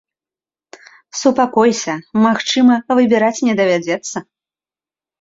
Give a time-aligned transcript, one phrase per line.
[1.19, 1.95] Супакойся,
[2.25, 4.29] магчыма, выбіраць не давядзецца!